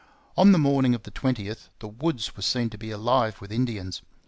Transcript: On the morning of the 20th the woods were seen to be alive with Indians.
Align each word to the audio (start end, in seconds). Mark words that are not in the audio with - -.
On 0.35 0.51
the 0.51 0.57
morning 0.57 0.95
of 0.95 1.03
the 1.03 1.11
20th 1.11 1.69
the 1.77 1.87
woods 1.87 2.35
were 2.35 2.41
seen 2.41 2.71
to 2.71 2.77
be 2.79 2.89
alive 2.89 3.39
with 3.39 3.51
Indians. 3.51 4.01